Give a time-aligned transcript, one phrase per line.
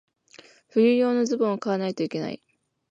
[0.69, 2.41] 冬用のズボンを買わないといけない。